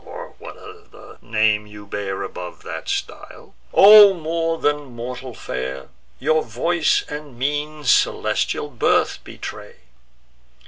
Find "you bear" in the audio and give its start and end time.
1.67-2.23